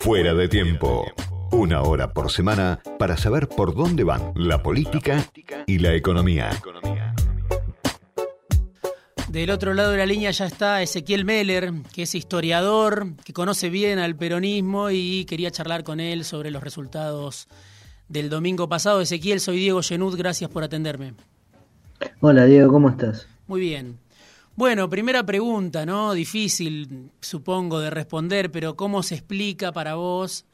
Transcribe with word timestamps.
Fuera 0.00 0.32
de 0.32 0.48
tiempo. 0.48 1.04
Una 1.52 1.82
hora 1.82 2.14
por 2.14 2.30
semana 2.30 2.80
para 2.98 3.18
saber 3.18 3.48
por 3.48 3.74
dónde 3.74 4.02
van 4.02 4.32
la 4.34 4.62
política 4.62 5.26
y 5.66 5.78
la 5.78 5.94
economía. 5.94 6.48
Del 9.28 9.50
otro 9.50 9.74
lado 9.74 9.90
de 9.90 9.98
la 9.98 10.06
línea 10.06 10.30
ya 10.30 10.46
está 10.46 10.80
Ezequiel 10.80 11.26
Meller, 11.26 11.70
que 11.92 12.04
es 12.04 12.14
historiador, 12.14 13.08
que 13.24 13.34
conoce 13.34 13.68
bien 13.68 13.98
al 13.98 14.16
peronismo 14.16 14.88
y 14.90 15.26
quería 15.26 15.50
charlar 15.50 15.84
con 15.84 16.00
él 16.00 16.24
sobre 16.24 16.50
los 16.50 16.62
resultados 16.62 17.46
del 18.08 18.30
domingo 18.30 18.70
pasado. 18.70 19.02
Ezequiel, 19.02 19.38
soy 19.38 19.58
Diego 19.58 19.82
Genud, 19.82 20.16
gracias 20.16 20.48
por 20.48 20.64
atenderme. 20.64 21.12
Hola 22.20 22.46
Diego, 22.46 22.72
¿cómo 22.72 22.88
estás? 22.88 23.28
Muy 23.46 23.60
bien. 23.60 23.98
Bueno, 24.60 24.90
primera 24.90 25.24
pregunta, 25.24 25.86
¿no? 25.86 26.12
Difícil, 26.12 27.08
supongo, 27.22 27.80
de 27.80 27.88
responder, 27.88 28.50
pero 28.50 28.76
¿cómo 28.76 29.02
se 29.02 29.14
explica 29.14 29.72
para 29.72 29.94
vos 29.94 30.44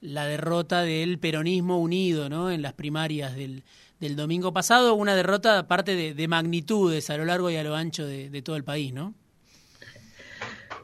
la 0.00 0.24
derrota 0.24 0.82
del 0.82 1.18
peronismo 1.18 1.80
unido, 1.80 2.28
¿no? 2.28 2.52
En 2.52 2.62
las 2.62 2.74
primarias 2.74 3.34
del, 3.34 3.64
del 3.98 4.14
domingo 4.14 4.52
pasado, 4.52 4.94
una 4.94 5.16
derrota 5.16 5.58
aparte 5.58 6.14
de, 6.14 6.28
magnitudes 6.28 7.10
a 7.10 7.16
lo 7.16 7.24
largo 7.24 7.50
y 7.50 7.56
a 7.56 7.64
lo 7.64 7.74
ancho 7.74 8.06
de, 8.06 8.40
todo 8.40 8.54
el 8.54 8.62
país, 8.62 8.94
¿no? 8.94 9.14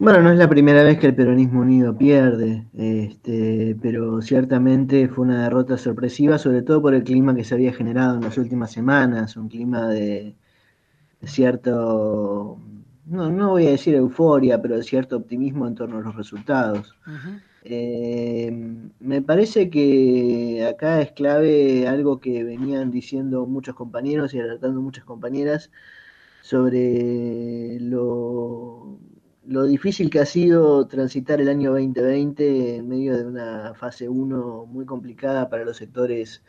Bueno, 0.00 0.20
no 0.22 0.32
es 0.32 0.36
la 0.36 0.48
primera 0.48 0.82
vez 0.82 0.98
que 0.98 1.06
el 1.06 1.14
peronismo 1.14 1.60
unido 1.60 1.96
pierde, 1.96 2.64
este, 2.76 3.76
pero 3.80 4.20
ciertamente 4.22 5.06
fue 5.06 5.26
una 5.26 5.44
derrota 5.44 5.78
sorpresiva, 5.78 6.36
sobre 6.36 6.62
todo 6.62 6.82
por 6.82 6.94
el 6.94 7.04
clima 7.04 7.32
que 7.32 7.44
se 7.44 7.54
había 7.54 7.72
generado 7.72 8.16
en 8.16 8.22
las 8.22 8.36
últimas 8.38 8.72
semanas, 8.72 9.36
un 9.36 9.48
clima 9.48 9.86
de, 9.86 10.34
cierto, 11.24 12.58
no, 13.06 13.30
no 13.30 13.50
voy 13.50 13.66
a 13.66 13.70
decir 13.70 13.94
euforia, 13.94 14.60
pero 14.60 14.82
cierto 14.82 15.16
optimismo 15.16 15.66
en 15.66 15.74
torno 15.74 15.98
a 15.98 16.00
los 16.00 16.16
resultados. 16.16 16.94
Eh, 17.64 18.50
me 19.00 19.22
parece 19.22 19.70
que 19.70 20.64
acá 20.68 21.00
es 21.00 21.12
clave 21.12 21.88
algo 21.88 22.20
que 22.20 22.44
venían 22.44 22.90
diciendo 22.90 23.46
muchos 23.46 23.74
compañeros 23.74 24.34
y 24.34 24.40
alertando 24.40 24.80
muchas 24.80 25.04
compañeras 25.04 25.70
sobre 26.42 27.80
lo, 27.80 29.00
lo 29.46 29.64
difícil 29.64 30.10
que 30.10 30.20
ha 30.20 30.26
sido 30.26 30.86
transitar 30.86 31.40
el 31.40 31.48
año 31.48 31.72
2020 31.72 32.76
en 32.76 32.88
medio 32.88 33.16
de 33.16 33.26
una 33.26 33.74
fase 33.74 34.08
1 34.08 34.66
muy 34.66 34.86
complicada 34.86 35.48
para 35.48 35.64
los 35.64 35.76
sectores 35.76 36.44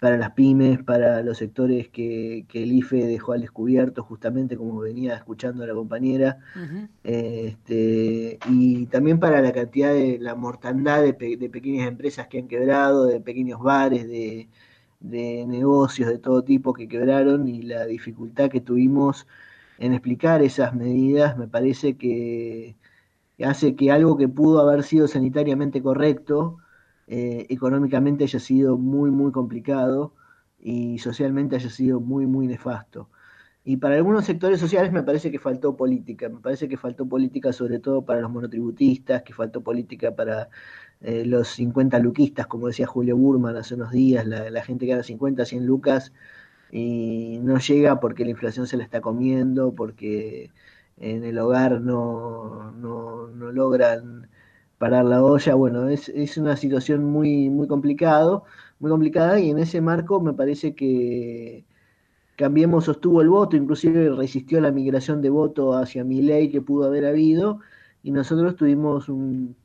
para 0.00 0.16
las 0.16 0.32
pymes, 0.32 0.82
para 0.82 1.22
los 1.22 1.38
sectores 1.38 1.88
que, 1.88 2.46
el 2.52 2.72
IFE 2.72 3.06
dejó 3.06 3.32
al 3.32 3.40
descubierto, 3.40 4.02
justamente 4.02 4.56
como 4.56 4.78
venía 4.80 5.14
escuchando 5.14 5.66
la 5.66 5.74
compañera, 5.74 6.38
este, 7.02 8.38
y 8.48 8.86
también 8.86 9.18
para 9.18 9.40
la 9.42 9.52
cantidad 9.52 9.92
de 9.92 10.18
la 10.18 10.34
mortandad 10.34 11.02
de, 11.02 11.14
pequeñas 11.14 11.88
empresas 11.88 12.28
que 12.28 12.38
han 12.38 12.48
quebrado, 12.48 13.06
de 13.06 13.20
pequeños 13.20 13.60
bares, 13.60 14.08
de, 14.08 14.48
negocios 15.00 16.08
de 16.08 16.18
todo 16.18 16.42
tipo 16.42 16.72
que 16.72 16.88
quebraron 16.88 17.48
y 17.48 17.62
la 17.62 17.86
dificultad 17.86 18.50
que 18.50 18.60
tuvimos 18.60 19.26
en 19.78 19.92
explicar 19.94 20.42
esas 20.42 20.74
medidas, 20.74 21.38
me 21.38 21.48
parece 21.48 21.96
que 21.96 22.76
hace 23.44 23.76
que 23.76 23.90
algo 23.92 24.16
que 24.16 24.28
pudo 24.28 24.60
haber 24.60 24.82
sido 24.82 25.06
sanitariamente 25.08 25.82
correcto, 25.82 26.58
eh, 27.08 27.46
económicamente 27.48 28.24
haya 28.24 28.38
sido 28.38 28.76
muy, 28.78 29.10
muy 29.10 29.32
complicado 29.32 30.14
y 30.60 30.98
socialmente 30.98 31.56
haya 31.56 31.70
sido 31.70 32.00
muy, 32.00 32.26
muy 32.26 32.46
nefasto. 32.46 33.08
Y 33.64 33.78
para 33.78 33.96
algunos 33.96 34.24
sectores 34.26 34.60
sociales 34.60 34.92
me 34.92 35.02
parece 35.02 35.30
que 35.30 35.38
faltó 35.38 35.76
política, 35.76 36.28
me 36.28 36.40
parece 36.40 36.68
que 36.68 36.76
faltó 36.76 37.06
política 37.08 37.52
sobre 37.52 37.78
todo 37.80 38.02
para 38.04 38.20
los 38.20 38.30
monotributistas, 38.30 39.22
que 39.22 39.32
faltó 39.34 39.62
política 39.62 40.14
para 40.14 40.48
eh, 41.00 41.24
los 41.26 41.48
50 41.48 41.98
luquistas, 41.98 42.46
como 42.46 42.68
decía 42.68 42.86
Julio 42.86 43.16
Burman 43.16 43.56
hace 43.56 43.74
unos 43.74 43.90
días, 43.90 44.26
la, 44.26 44.62
gente 44.62 44.86
que 44.86 44.92
gana 44.92 45.02
50, 45.02 45.44
100 45.44 45.66
lucas 45.66 46.12
y 46.72 47.38
no 47.42 47.58
llega 47.58 48.00
porque 48.00 48.24
la 48.24 48.30
inflación 48.30 48.66
se 48.66 48.76
la 48.76 48.84
está 48.84 49.00
comiendo, 49.00 49.74
porque 49.74 50.50
en 50.98 51.24
el 51.24 51.38
hogar 51.38 51.80
no, 51.80 52.72
no, 52.72 53.28
no 53.28 53.52
logran 53.52 54.28
parar 54.78 55.04
la 55.04 55.22
olla, 55.24 55.54
bueno, 55.54 55.88
es, 55.88 56.08
es 56.08 56.36
una 56.38 56.56
situación 56.56 57.04
muy, 57.04 57.50
muy 57.50 57.66
complicado, 57.66 58.44
muy 58.78 58.90
complicada 58.90 59.40
y 59.40 59.50
en 59.50 59.58
ese 59.58 59.80
marco 59.80 60.20
me 60.20 60.32
parece 60.32 60.74
que 60.74 61.64
Cambiemos 62.38 62.84
sostuvo 62.84 63.20
el 63.20 63.28
voto, 63.28 63.56
inclusive 63.56 64.10
resistió 64.10 64.60
la 64.60 64.70
migración 64.70 65.20
de 65.20 65.28
voto 65.28 65.74
hacia 65.74 66.04
mi 66.04 66.22
ley 66.22 66.52
que 66.52 66.62
pudo 66.62 66.84
haber 66.86 67.04
habido 67.04 67.58
y 68.04 68.12
nosotros 68.12 68.54
tuvimos 68.54 69.08
un, 69.08 69.56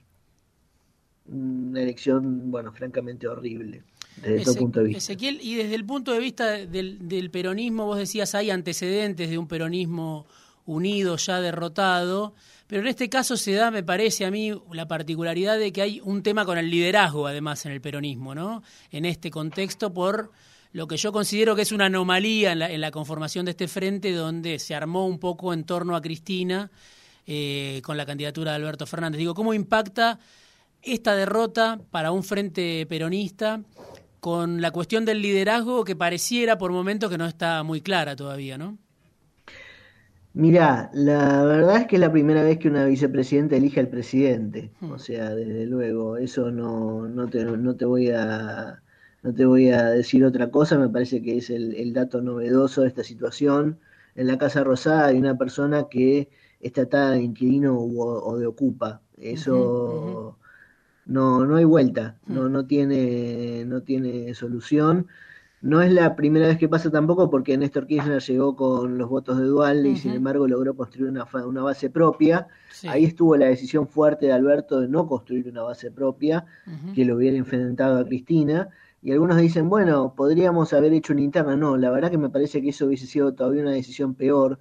una 1.28 1.80
elección, 1.80 2.50
bueno, 2.50 2.72
francamente 2.72 3.28
horrible. 3.28 3.84
Desde 4.20 4.46
todo 4.46 4.56
punto 4.56 4.80
de 4.80 4.88
vista. 4.88 4.98
Ezequiel, 4.98 5.38
y 5.40 5.54
desde 5.54 5.76
el 5.76 5.86
punto 5.86 6.14
de 6.14 6.20
vista 6.20 6.48
del, 6.66 7.08
del 7.08 7.30
peronismo, 7.30 7.86
vos 7.86 8.00
decías, 8.00 8.34
hay 8.34 8.50
antecedentes 8.50 9.30
de 9.30 9.38
un 9.38 9.48
peronismo 9.48 10.26
unido, 10.66 11.18
ya 11.18 11.42
derrotado. 11.42 12.34
Pero 12.68 12.82
en 12.82 12.88
este 12.88 13.10
caso 13.10 13.38
se 13.38 13.54
da, 13.54 13.72
me 13.72 13.84
parece 13.84 14.26
a 14.26 14.32
mí, 14.32 14.52
la 14.72 14.88
particularidad 14.88 15.58
de 15.60 15.72
que 15.72 15.82
hay 15.82 16.02
un 16.04 16.24
tema 16.24 16.46
con 16.46 16.58
el 16.58 16.70
liderazgo, 16.70 17.28
además, 17.28 17.66
en 17.66 17.72
el 17.72 17.82
peronismo, 17.82 18.34
¿no? 18.34 18.64
En 18.92 19.06
este 19.06 19.30
contexto, 19.30 19.94
por 19.94 20.32
lo 20.72 20.88
que 20.88 20.98
yo 20.98 21.12
considero 21.12 21.56
que 21.56 21.62
es 21.62 21.72
una 21.72 21.86
anomalía 21.86 22.52
en 22.52 22.82
la, 22.82 22.92
conformación 22.92 23.46
de 23.46 23.52
este 23.52 23.68
frente, 23.68 24.12
donde 24.12 24.58
se 24.58 24.74
armó 24.74 25.06
un 25.06 25.20
poco 25.20 25.54
en 25.54 25.66
torno 25.66 25.96
a 25.96 26.02
Cristina 26.02 26.72
eh, 27.28 27.80
con 27.84 27.96
la 27.96 28.06
candidatura 28.06 28.52
de 28.52 28.58
Alberto 28.58 28.88
Fernández. 28.88 29.20
Digo, 29.20 29.36
¿cómo 29.36 29.54
impacta 29.54 30.20
esta 30.82 31.16
derrota 31.16 31.80
para 31.92 32.12
un 32.12 32.24
frente 32.24 32.86
peronista 32.88 33.62
con 34.20 34.62
la 34.62 34.72
cuestión 34.72 35.06
del 35.06 35.22
liderazgo 35.22 35.84
que 35.84 35.96
pareciera 35.96 36.58
por 36.58 36.72
momentos 36.72 37.10
que 37.10 37.18
no 37.18 37.28
está 37.28 37.62
muy 37.64 37.82
clara 37.82 38.16
todavía, 38.16 38.58
¿no? 38.58 38.78
Mira, 40.36 40.90
la 40.94 41.44
verdad 41.44 41.78
es 41.78 41.88
que 41.88 41.98
es 41.98 42.00
la 42.00 42.12
primera 42.12 42.42
vez 42.42 42.58
que 42.58 42.68
una 42.68 42.86
vicepresidenta 42.86 43.56
elige 43.56 43.80
al 43.80 43.88
presidente. 43.88 44.72
Hmm. 44.80 44.92
O 44.92 45.00
sea, 45.00 45.36
desde 45.36 45.68
luego, 45.68 46.18
eso 46.18 46.50
no, 46.50 47.08
no, 47.08 47.28
te, 47.30 47.46
no, 47.46 47.76
te 47.76 47.86
voy 47.86 48.10
a, 48.10 48.82
no 49.22 49.34
te 49.34 49.46
voy 49.46 49.70
a 49.70 49.92
decir 49.92 50.26
otra 50.26 50.50
cosa. 50.50 50.80
Me 50.80 50.90
parece 50.90 51.22
que 51.22 51.38
es 51.38 51.52
el, 51.52 51.94
dato 51.94 52.22
novedoso 52.22 52.82
de 52.82 52.88
esta 52.88 53.04
situación. 53.04 53.80
En 54.16 54.26
la 54.28 54.40
Casa 54.40 54.64
Rosada 54.64 55.08
hay 55.08 55.20
una 55.20 55.38
persona 55.38 55.88
que 55.90 56.30
está 56.60 56.84
atada 56.84 57.12
de 57.12 57.22
inquilino 57.22 57.78
o, 57.78 58.38
de 58.40 58.48
ocupa. 58.48 59.02
Eso 59.18 60.40
no, 61.06 61.46
no 61.46 61.56
hay 61.58 61.66
vuelta, 61.66 62.18
no, 62.26 62.44
hmm. 62.44 62.52
no, 62.52 62.66
tiene, 62.66 63.66
no 63.66 63.82
tiene 63.84 64.34
solución. 64.34 65.08
No 65.64 65.82
es 65.82 65.94
la 65.94 66.18
primera 66.18 66.48
vez 66.48 66.58
que 66.58 66.68
pasa 66.68 66.92
tampoco 66.92 67.30
porque 67.30 67.58
Néstor 67.58 67.88
Kirchner 67.88 68.22
llegó 68.22 68.54
con 68.54 68.98
los 68.98 69.08
votos 69.08 69.38
de 69.38 69.46
Dual 69.46 69.86
y 69.86 69.96
sin 69.96 70.12
embargo 70.12 70.46
logró 70.46 70.76
construir 70.76 71.10
una, 71.10 71.26
una 71.46 71.64
base 71.64 71.90
propia. 71.90 72.50
Ahí 72.86 73.06
estuvo 73.06 73.38
la 73.38 73.46
decisión 73.46 73.88
fuerte 73.88 74.26
de 74.26 74.34
Alberto 74.34 74.82
de 74.82 74.90
no 74.90 75.08
construir 75.08 75.48
una 75.48 75.62
base 75.62 75.90
propia, 75.90 76.46
que 76.94 77.06
lo 77.06 77.16
hubiera 77.16 77.38
enfrentado 77.38 77.98
a 77.98 78.06
Cristina. 78.06 78.68
Y 79.02 79.14
algunos 79.14 79.38
dicen, 79.38 79.70
bueno, 79.70 80.14
podríamos 80.18 80.74
haber 80.74 80.92
hecho 80.92 81.14
una 81.14 81.22
interna. 81.22 81.56
No, 81.56 81.78
la 81.78 81.92
verdad 81.92 82.12
que 82.12 82.18
me 82.18 82.30
parece 82.30 82.62
que 82.62 82.70
eso 82.70 82.88
hubiese 82.88 83.08
sido 83.08 83.34
todavía 83.34 83.62
una 83.62 83.72
decisión 83.72 84.16
peor, 84.16 84.60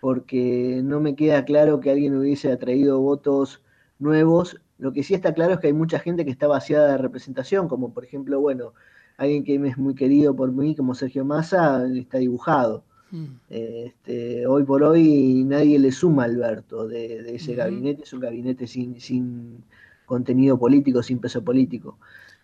porque 0.00 0.80
no 0.82 0.98
me 0.98 1.14
queda 1.14 1.44
claro 1.44 1.78
que 1.78 1.90
alguien 1.90 2.16
hubiese 2.16 2.50
atraído 2.50 3.00
votos 3.00 3.62
nuevos. 3.98 4.62
Lo 4.78 4.94
que 4.94 5.02
sí 5.02 5.12
está 5.12 5.34
claro 5.34 5.52
es 5.52 5.58
que 5.60 5.66
hay 5.66 5.74
mucha 5.74 5.98
gente 5.98 6.24
que 6.24 6.30
está 6.30 6.46
vaciada 6.46 6.92
de 6.92 6.96
representación, 6.96 7.68
como 7.68 7.92
por 7.92 8.06
ejemplo, 8.06 8.40
bueno, 8.40 8.72
alguien 9.16 9.44
que 9.44 9.54
es 9.54 9.78
muy 9.78 9.94
querido 9.94 10.34
por 10.34 10.52
mí, 10.52 10.74
como 10.74 10.94
Sergio 10.94 11.24
Massa, 11.24 11.86
está 11.94 12.18
dibujado. 12.18 12.84
Mm. 13.10 13.24
Este, 13.50 14.46
hoy 14.46 14.64
por 14.64 14.82
hoy 14.82 15.44
nadie 15.44 15.78
le 15.78 15.92
suma 15.92 16.22
a 16.22 16.26
Alberto 16.26 16.88
de, 16.88 17.34
ese 17.34 17.54
gabinete, 17.54 18.04
es 18.04 18.12
un 18.12 18.20
gabinete 18.20 18.66
sin, 18.66 19.00
sin 19.00 19.64
contenido 20.06 20.58
político, 20.58 21.02
sin 21.02 21.18
peso 21.18 21.42
político. 21.42 21.98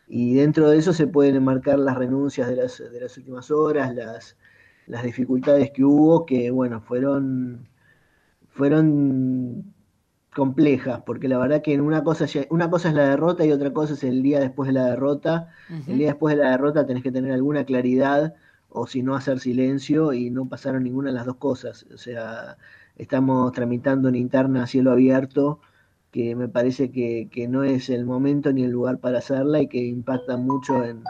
Y 0.08 0.34
dentro 0.34 0.70
de 0.70 0.78
eso 0.78 0.92
se 0.92 1.06
pueden 1.06 1.36
enmarcar 1.36 1.78
las 1.78 1.96
renuncias 1.96 2.48
de 2.48 2.56
las, 2.56 2.78
de 2.78 3.00
las 3.00 3.16
últimas 3.16 3.50
horas, 3.50 3.94
las, 3.94 4.36
las 4.86 5.02
dificultades 5.02 5.70
que 5.70 5.84
hubo, 5.84 6.24
que 6.24 6.50
bueno, 6.50 6.80
fueron, 6.80 7.68
fueron 8.48 9.74
complejas, 10.38 11.02
porque 11.04 11.26
la 11.26 11.36
verdad 11.36 11.62
que 11.62 11.80
una 11.80 12.04
cosa, 12.04 12.24
una 12.50 12.70
cosa 12.70 12.90
es 12.90 12.94
la 12.94 13.08
derrota 13.08 13.44
y 13.44 13.50
otra 13.50 13.72
cosa 13.72 13.94
es 13.94 14.04
el 14.04 14.22
día 14.22 14.38
después 14.38 14.68
de 14.68 14.72
la 14.72 14.84
derrota. 14.84 15.48
El 15.88 15.98
día 15.98 16.06
después 16.10 16.36
de 16.36 16.44
la 16.44 16.52
derrota 16.52 16.86
tenés 16.86 17.02
que 17.02 17.10
tener 17.10 17.32
alguna 17.32 17.64
claridad 17.64 18.36
o 18.68 18.86
si 18.86 19.02
no 19.02 19.16
hacer 19.16 19.40
silencio 19.40 20.12
y 20.12 20.30
no 20.30 20.48
pasaron 20.48 20.84
ninguna 20.84 21.10
de 21.10 21.16
las 21.16 21.26
dos 21.26 21.38
cosas. 21.38 21.86
O 21.92 21.98
sea, 21.98 22.56
estamos 22.96 23.50
tramitando 23.50 24.08
una 24.10 24.18
interna 24.18 24.62
a 24.62 24.66
cielo 24.68 24.92
abierto 24.92 25.58
que 26.12 26.36
me 26.36 26.48
parece 26.48 26.92
que, 26.92 27.28
que 27.32 27.48
no 27.48 27.64
es 27.64 27.90
el 27.90 28.04
momento 28.04 28.52
ni 28.52 28.62
el 28.62 28.70
lugar 28.70 28.98
para 28.98 29.18
hacerla 29.18 29.60
y 29.60 29.66
que 29.66 29.84
impacta 29.84 30.36
mucho 30.36 30.84
en 30.84 31.02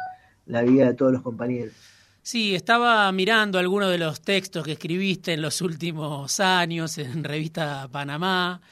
la 0.46 0.62
vida 0.62 0.86
de 0.86 0.94
todos 0.94 1.12
los 1.12 1.20
compañeros. 1.20 1.75
Sí, 2.22 2.54
estaba 2.54 3.12
mirando 3.12 3.58
algunos 3.58 3.90
de 3.90 3.98
los 3.98 4.22
textos 4.22 4.64
que 4.64 4.72
escribiste 4.72 5.34
en 5.34 5.42
los 5.42 5.60
últimos 5.60 6.40
años 6.40 6.96
en 6.96 7.25
Revista 7.25 7.88
Panamá 7.92 8.62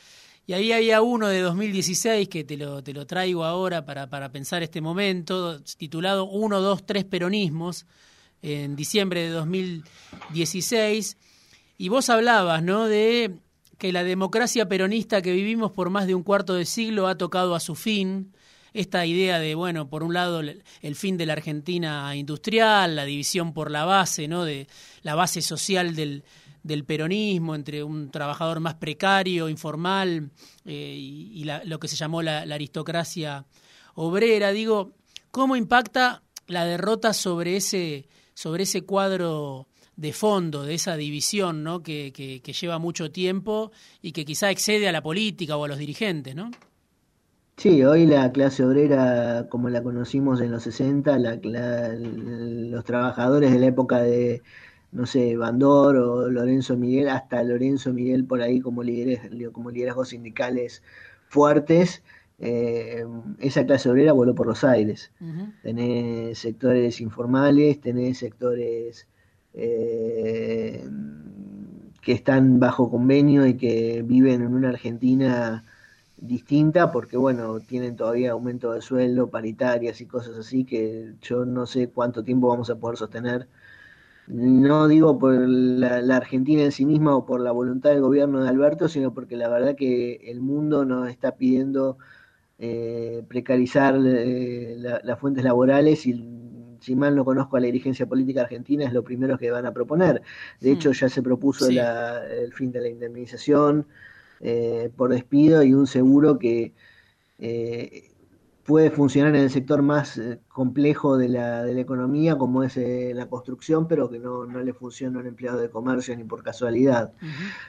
Y 0.48 0.52
ahí 0.52 0.70
había 0.70 1.02
uno 1.02 1.26
de 1.26 1.40
2016 1.40 2.28
que 2.28 2.44
te 2.44 2.56
lo, 2.56 2.80
te 2.80 2.92
lo 2.92 3.04
traigo 3.04 3.44
ahora 3.44 3.84
para, 3.84 4.08
para 4.08 4.30
pensar 4.30 4.62
este 4.62 4.80
momento, 4.80 5.60
titulado 5.76 6.24
Uno, 6.24 6.60
dos, 6.60 6.86
tres 6.86 7.04
peronismos, 7.04 7.84
en 8.42 8.76
diciembre 8.76 9.22
de 9.22 9.30
2016. 9.30 11.16
Y 11.78 11.88
vos 11.88 12.08
hablabas, 12.10 12.62
¿no?, 12.62 12.86
de 12.86 13.40
que 13.76 13.92
la 13.92 14.04
democracia 14.04 14.68
peronista 14.68 15.20
que 15.20 15.32
vivimos 15.32 15.72
por 15.72 15.90
más 15.90 16.06
de 16.06 16.14
un 16.14 16.22
cuarto 16.22 16.54
de 16.54 16.64
siglo 16.64 17.08
ha 17.08 17.18
tocado 17.18 17.56
a 17.56 17.60
su 17.60 17.74
fin. 17.74 18.32
Esta 18.72 19.04
idea 19.04 19.40
de, 19.40 19.54
bueno, 19.56 19.88
por 19.88 20.04
un 20.04 20.14
lado 20.14 20.40
el 20.40 20.96
fin 20.96 21.16
de 21.16 21.26
la 21.26 21.32
Argentina 21.32 22.14
industrial, 22.14 22.94
la 22.94 23.04
división 23.04 23.52
por 23.52 23.70
la 23.70 23.84
base, 23.84 24.28
¿no? 24.28 24.44
De 24.44 24.68
la 25.02 25.14
base 25.14 25.42
social 25.42 25.96
del, 25.96 26.24
del 26.66 26.84
peronismo 26.84 27.54
entre 27.54 27.82
un 27.82 28.10
trabajador 28.10 28.60
más 28.60 28.74
precario, 28.74 29.48
informal 29.48 30.30
eh, 30.64 30.94
y, 30.98 31.44
lo 31.64 31.78
que 31.78 31.88
se 31.88 31.96
llamó 31.96 32.22
la, 32.22 32.40
aristocracia 32.40 33.46
obrera. 33.94 34.50
Digo, 34.50 34.92
¿cómo 35.30 35.56
impacta 35.56 36.22
la 36.46 36.64
derrota 36.64 37.12
sobre 37.12 37.56
ese, 37.56 38.08
sobre 38.34 38.64
ese 38.64 38.82
cuadro 38.82 39.68
de 39.96 40.12
fondo, 40.12 40.64
de 40.64 40.74
esa 40.74 40.96
división 40.96 41.62
¿no? 41.62 41.82
que, 41.82 42.12
que, 42.12 42.52
lleva 42.52 42.78
mucho 42.78 43.10
tiempo 43.10 43.70
y 44.02 44.12
que 44.12 44.24
quizá 44.24 44.50
excede 44.50 44.88
a 44.88 44.92
la 44.92 45.02
política 45.02 45.56
o 45.56 45.64
a 45.64 45.68
los 45.68 45.78
dirigentes? 45.78 46.34
¿no? 46.34 46.50
Sí, 47.56 47.82
hoy 47.84 48.06
la 48.06 48.30
clase 48.32 48.64
obrera, 48.64 49.46
como 49.48 49.70
la 49.70 49.82
conocimos 49.82 50.42
en 50.42 50.50
los 50.50 50.62
60, 50.64 51.18
los 51.18 52.84
trabajadores 52.84 53.50
de 53.50 53.58
la 53.58 53.66
época 53.66 54.02
de 54.02 54.42
no 54.96 55.04
sé, 55.04 55.36
Bandor 55.36 55.96
o 55.96 56.30
Lorenzo 56.30 56.74
Miguel, 56.74 57.10
hasta 57.10 57.42
Lorenzo 57.42 57.92
Miguel 57.92 58.24
por 58.24 58.40
ahí 58.40 58.60
como, 58.60 58.82
liderazgos, 58.82 59.52
como 59.52 59.70
liderazgos 59.70 60.08
sindicales 60.08 60.82
fuertes, 61.28 62.02
eh, 62.38 63.04
esa 63.38 63.66
clase 63.66 63.90
obrera 63.90 64.12
voló 64.12 64.34
por 64.34 64.46
los 64.46 64.64
aires. 64.64 65.12
Tenés 65.62 66.38
sectores 66.38 67.02
informales, 67.02 67.78
tenés 67.78 68.16
sectores 68.18 69.06
eh, 69.52 70.82
que 72.00 72.12
están 72.12 72.58
bajo 72.58 72.90
convenio 72.90 73.46
y 73.46 73.54
que 73.58 74.02
viven 74.02 74.40
en 74.40 74.54
una 74.54 74.70
Argentina 74.70 75.64
distinta 76.16 76.90
porque 76.90 77.18
bueno, 77.18 77.60
tienen 77.60 77.96
todavía 77.96 78.30
aumento 78.32 78.72
de 78.72 78.80
sueldo, 78.80 79.28
paritarias 79.28 80.00
y 80.00 80.06
cosas 80.06 80.38
así 80.38 80.64
que 80.64 81.12
yo 81.20 81.44
no 81.44 81.66
sé 81.66 81.88
cuánto 81.90 82.24
tiempo 82.24 82.48
vamos 82.48 82.70
a 82.70 82.76
poder 82.76 82.96
sostener 82.96 83.46
no 84.28 84.88
digo 84.88 85.18
por 85.18 85.34
la, 85.34 86.16
Argentina 86.16 86.62
en 86.62 86.72
sí 86.72 86.84
misma 86.84 87.16
o 87.16 87.26
por 87.26 87.40
la 87.40 87.52
voluntad 87.52 87.90
del 87.90 88.00
gobierno 88.00 88.42
de 88.42 88.48
Alberto, 88.48 88.88
sino 88.88 89.14
porque 89.14 89.36
la 89.36 89.48
verdad 89.48 89.76
que 89.76 90.14
el 90.24 90.40
mundo 90.40 90.84
nos 90.84 91.08
está 91.08 91.36
pidiendo 91.36 91.98
eh, 92.58 93.22
precarizar 93.28 93.98
eh, 94.04 94.76
las 94.78 95.18
fuentes 95.18 95.44
laborales 95.44 96.06
y 96.06 96.24
si 96.80 96.96
mal 96.96 97.14
no 97.14 97.24
conozco 97.24 97.56
a 97.56 97.60
la 97.60 97.66
dirigencia 97.66 98.06
política 98.06 98.42
argentina 98.42 98.84
es 98.84 98.92
lo 98.92 99.04
primero 99.04 99.38
que 99.38 99.50
van 99.50 99.66
a 99.66 99.72
proponer. 99.72 100.22
De 100.60 100.72
hecho 100.72 100.92
ya 100.92 101.08
se 101.08 101.22
propuso 101.22 101.68
el 101.68 102.52
fin 102.52 102.72
de 102.72 102.80
la 102.80 102.88
indemnización 102.88 103.86
eh, 104.40 104.90
por 104.96 105.10
despido 105.10 105.62
y 105.62 105.72
un 105.72 105.86
seguro 105.86 106.38
que 106.38 106.74
puede 108.66 108.90
funcionar 108.90 109.34
en 109.34 109.42
el 109.42 109.50
sector 109.50 109.80
más 109.82 110.18
eh, 110.18 110.40
complejo 110.48 111.16
de 111.16 111.28
la, 111.28 111.62
de 111.62 111.72
la 111.74 111.80
economía, 111.80 112.36
como 112.36 112.62
es 112.64 112.76
eh, 112.76 113.12
la 113.14 113.28
construcción, 113.28 113.86
pero 113.86 114.10
que 114.10 114.18
no, 114.18 114.44
no, 114.44 114.62
le 114.62 114.74
funciona 114.74 115.18
a 115.18 115.20
un 115.22 115.28
empleado 115.28 115.58
de 115.58 115.70
comercio 115.70 116.16
ni 116.16 116.24
por 116.24 116.42
casualidad. 116.42 117.12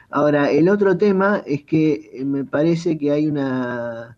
Ahora, 0.10 0.50
el 0.52 0.68
otro 0.70 0.98
tema 0.98 1.44
es 1.46 1.64
que 1.64 2.10
eh, 2.14 2.26
me 2.26 2.44
parece 2.46 2.98
que 2.98 3.12
hay 3.12 3.28
una, 3.28 4.18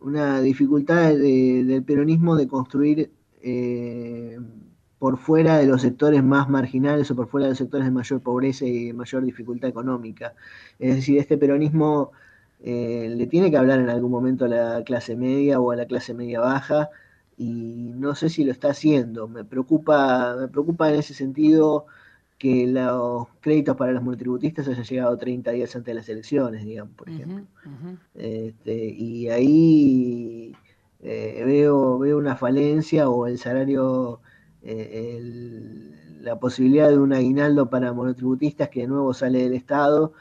una 0.00 0.40
dificultad 0.40 1.10
del 1.14 1.82
peronismo 1.84 2.36
de 2.36 2.48
construir 2.48 3.10
por 4.98 5.18
fuera 5.18 5.58
de 5.58 5.66
los 5.66 5.82
sectores 5.82 6.24
más 6.24 6.48
marginales 6.48 7.10
o 7.10 7.16
por 7.16 7.28
fuera 7.28 7.46
de 7.46 7.50
los 7.50 7.58
sectores 7.58 7.86
de 7.86 7.90
mayor 7.90 8.22
pobreza 8.22 8.64
y 8.64 8.92
mayor 8.92 9.24
dificultad 9.24 9.68
económica. 9.68 10.34
Es 10.78 10.94
decir, 10.94 11.18
este 11.18 11.36
peronismo 11.36 12.12
eh, 12.66 13.12
le 13.14 13.26
tiene 13.26 13.50
que 13.50 13.58
hablar 13.58 13.78
en 13.78 13.90
algún 13.90 14.10
momento 14.10 14.46
a 14.46 14.48
la 14.48 14.84
clase 14.84 15.16
media 15.16 15.60
o 15.60 15.70
a 15.70 15.76
la 15.76 15.84
clase 15.84 16.14
media 16.14 16.40
baja 16.40 16.88
y 17.36 17.90
no 17.94 18.14
sé 18.14 18.30
si 18.30 18.42
lo 18.42 18.52
está 18.52 18.70
haciendo. 18.70 19.28
Me 19.28 19.44
preocupa, 19.44 20.34
me 20.40 20.48
preocupa 20.48 20.88
en 20.88 20.98
ese 20.98 21.12
sentido 21.12 21.84
que 22.38 22.66
los 22.66 23.26
créditos 23.42 23.76
para 23.76 23.92
los 23.92 24.02
monotributistas 24.02 24.66
hayan 24.66 24.84
llegado 24.84 25.18
30 25.18 25.50
días 25.50 25.76
antes 25.76 25.86
de 25.86 25.94
las 25.94 26.08
elecciones, 26.08 26.64
digamos, 26.64 26.94
por 26.94 27.10
ejemplo. 27.10 27.44
Este, 28.14 28.74
y 28.74 29.28
ahí 29.28 30.56
eh, 31.02 31.42
veo, 31.44 31.98
veo 31.98 32.16
una 32.16 32.34
falencia 32.34 33.10
o 33.10 33.26
el 33.26 33.36
salario, 33.36 34.20
eh, 34.62 35.20
la 36.22 36.38
posibilidad 36.38 36.88
de 36.88 36.98
un 36.98 37.12
aguinaldo 37.12 37.68
para 37.68 37.92
monotributistas 37.92 38.70
que 38.70 38.80
de 38.80 38.86
nuevo 38.86 39.12
sale 39.12 39.42
del 39.42 39.52
Estado 39.52 40.14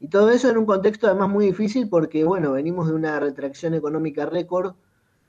y 0.00 0.08
todo 0.08 0.30
eso 0.30 0.48
en 0.50 0.56
un 0.58 0.66
contexto 0.66 1.06
además 1.06 1.28
muy 1.28 1.46
difícil 1.46 1.88
porque, 1.88 2.24
bueno, 2.24 2.52
venimos 2.52 2.88
de 2.88 2.94
una 2.94 3.20
retracción 3.20 3.74
económica 3.74 4.24
récord, 4.26 4.74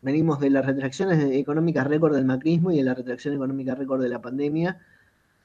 venimos 0.01 0.39
de 0.39 0.49
las 0.49 0.65
retracciones 0.65 1.23
económicas 1.33 1.87
récord 1.87 2.15
del 2.15 2.25
macrismo 2.25 2.71
y 2.71 2.77
de 2.77 2.83
la 2.83 2.93
retracción 2.95 3.35
económica 3.35 3.75
récord 3.75 4.01
de 4.01 4.09
la 4.09 4.21
pandemia. 4.21 4.79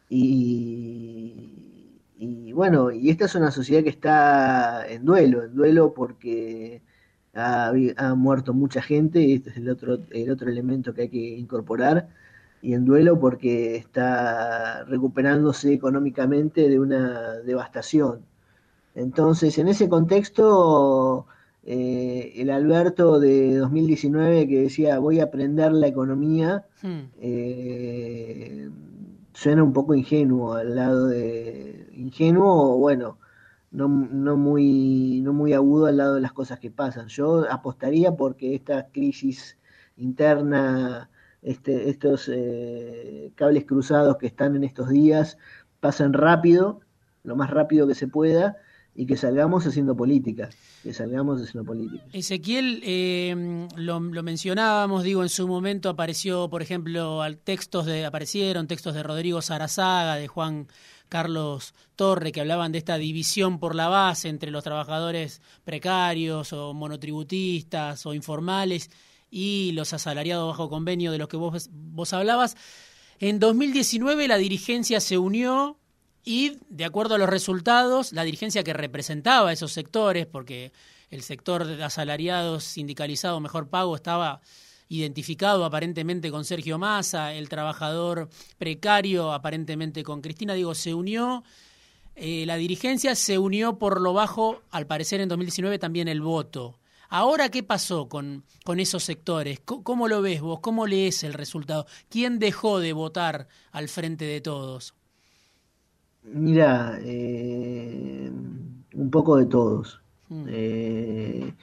Y, 0.08 2.00
y, 2.18 2.52
bueno, 2.52 2.92
y 2.92 3.10
esta 3.10 3.26
es 3.26 3.34
una 3.34 3.50
sociedad 3.50 3.82
que 3.82 3.90
está 3.90 4.86
en 4.88 5.04
duelo, 5.04 5.44
en 5.44 5.54
duelo 5.56 5.92
porque 5.94 6.82
ha, 7.34 7.72
ha, 7.96 8.14
muerto 8.14 8.54
mucha 8.54 8.82
gente, 8.82 9.20
y 9.20 9.34
este 9.34 9.50
es 9.50 9.56
el 9.58 9.68
otro, 9.70 9.98
el 10.10 10.30
otro 10.30 10.50
elemento 10.50 10.94
que 10.94 11.02
hay 11.02 11.08
que 11.10 11.38
incorporar, 11.38 12.08
y 12.62 12.74
en 12.74 12.84
duelo 12.84 13.18
porque 13.20 13.76
está 13.76 14.84
recuperándose 14.84 15.72
económicamente 15.74 16.68
de 16.68 16.78
una 16.80 17.34
devastación. 17.40 18.24
Entonces, 18.96 19.58
en 19.58 19.68
ese 19.68 19.88
contexto, 19.90 21.26
eh, 21.64 22.32
el 22.36 22.50
Alberto 22.50 23.20
de 23.20 23.56
2019 23.56 24.48
que 24.48 24.62
decía 24.62 24.98
voy 24.98 25.20
a 25.20 25.24
aprender 25.24 25.72
la 25.72 25.86
economía, 25.86 26.64
hmm. 26.82 27.00
eh, 27.20 28.70
suena 29.34 29.62
un 29.62 29.74
poco 29.74 29.94
ingenuo 29.94 30.54
al 30.54 30.74
lado 30.74 31.08
de 31.08 31.90
ingenuo, 31.92 32.78
bueno, 32.78 33.18
no, 33.70 33.88
no, 33.88 34.36
muy, 34.38 35.20
no 35.22 35.34
muy 35.34 35.52
agudo 35.52 35.86
al 35.86 35.98
lado 35.98 36.14
de 36.14 36.22
las 36.22 36.32
cosas 36.32 36.58
que 36.58 36.70
pasan. 36.70 37.08
Yo 37.08 37.44
apostaría 37.50 38.16
porque 38.16 38.54
esta 38.54 38.88
crisis 38.88 39.58
interna, 39.98 41.10
este, 41.42 41.90
estos 41.90 42.30
eh, 42.32 43.30
cables 43.34 43.66
cruzados 43.66 44.16
que 44.16 44.26
están 44.26 44.56
en 44.56 44.64
estos 44.64 44.88
días, 44.88 45.36
pasen 45.80 46.14
rápido, 46.14 46.80
lo 47.24 47.36
más 47.36 47.50
rápido 47.50 47.86
que 47.86 47.94
se 47.94 48.08
pueda, 48.08 48.56
y 48.96 49.06
que 49.06 49.16
salgamos 49.16 49.66
haciendo 49.66 49.94
política, 49.94 50.48
que 50.82 50.94
salgamos 50.94 51.42
haciendo 51.42 51.66
política. 51.66 52.02
Ezequiel, 52.12 52.80
eh, 52.84 53.68
lo, 53.76 54.00
mencionábamos, 54.00 55.02
digo, 55.02 55.22
en 55.22 55.28
su 55.28 55.46
momento 55.46 55.90
apareció, 55.90 56.48
por 56.48 56.62
ejemplo, 56.62 57.20
textos 57.44 57.84
de, 57.84 58.06
aparecieron 58.06 58.66
textos 58.66 58.94
de 58.94 59.02
Rodrigo 59.02 59.42
Sarazaga, 59.42 60.16
de 60.16 60.28
Juan 60.28 60.66
Carlos 61.08 61.74
Torre, 61.94 62.32
que 62.32 62.40
hablaban 62.40 62.72
de 62.72 62.78
esta 62.78 62.96
división 62.96 63.58
por 63.60 63.74
la 63.74 63.88
base 63.88 64.28
entre 64.28 64.50
los 64.50 64.64
trabajadores 64.64 65.42
precarios 65.64 66.52
o 66.54 66.72
monotributistas 66.72 68.06
o 68.06 68.14
informales 68.14 68.90
y 69.30 69.72
los 69.72 69.92
asalariados 69.92 70.48
bajo 70.48 70.70
convenio 70.70 71.12
de 71.12 71.18
los 71.18 71.28
que 71.28 71.36
vos, 71.36 71.68
vos 71.70 72.12
hablabas. 72.14 72.56
En 73.18 73.38
2019 73.38 74.26
la 74.28 74.38
dirigencia 74.38 75.00
se 75.00 75.18
unió 75.18 75.78
y 76.28 76.58
de 76.68 76.84
acuerdo 76.84 77.14
a 77.14 77.18
los 77.18 77.30
resultados, 77.30 78.12
la 78.12 78.24
dirigencia 78.24 78.64
que 78.64 78.72
representaba 78.72 79.52
esos 79.52 79.72
sectores, 79.72 80.26
porque 80.26 80.72
el 81.08 81.22
sector 81.22 81.64
de 81.64 81.82
asalariados 81.84 82.64
sindicalizado 82.64 83.38
mejor 83.38 83.68
pago 83.68 83.94
estaba 83.94 84.40
identificado 84.88 85.64
aparentemente 85.64 86.32
con 86.32 86.44
Sergio 86.44 86.78
Massa, 86.78 87.32
el 87.32 87.48
trabajador 87.48 88.28
precario 88.58 89.32
aparentemente 89.32 90.02
con 90.02 90.20
Cristina, 90.20 90.54
digo, 90.54 90.74
se 90.74 90.94
unió, 90.94 91.44
eh, 92.16 92.44
la 92.44 92.56
dirigencia 92.56 93.14
se 93.14 93.38
unió 93.38 93.78
por 93.78 94.00
lo 94.00 94.12
bajo, 94.12 94.62
al 94.72 94.88
parecer 94.88 95.20
en 95.20 95.28
2019 95.28 95.78
también 95.78 96.08
el 96.08 96.22
voto. 96.22 96.80
Ahora, 97.08 97.50
¿qué 97.50 97.62
pasó 97.62 98.08
con, 98.08 98.42
con 98.64 98.80
esos 98.80 99.04
sectores? 99.04 99.60
¿Cómo 99.60 100.08
lo 100.08 100.22
ves 100.22 100.40
vos? 100.40 100.58
¿Cómo 100.58 100.88
lees 100.88 101.22
el 101.22 101.34
resultado? 101.34 101.86
¿Quién 102.08 102.40
dejó 102.40 102.80
de 102.80 102.92
votar 102.92 103.46
al 103.70 103.88
frente 103.88 104.24
de 104.24 104.40
todos? 104.40 104.95
Mira, 106.32 106.98
eh, 107.02 108.30
un 108.94 109.10
poco 109.10 109.36
de 109.36 109.46
todos. 109.46 110.02
Hmm. 110.28 110.44
Eh, 110.48 111.54